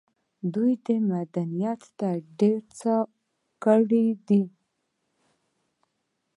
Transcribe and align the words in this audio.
دوی 0.53 0.73
مدنيت 1.11 1.81
ته 1.99 2.09
ډېر 2.39 2.59
څه 2.79 2.93
ورکړي 3.05 4.05
دي. 4.27 4.43